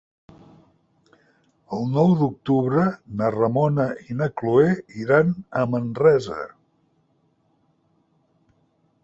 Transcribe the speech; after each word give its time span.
El 1.77 1.83
nou 1.97 2.15
d'octubre 2.21 2.85
na 3.19 3.29
Ramona 3.35 3.85
i 4.07 4.17
na 4.23 4.29
Cloè 4.41 4.73
iran 5.05 5.31
a 5.61 5.67
Manresa. 5.75 6.41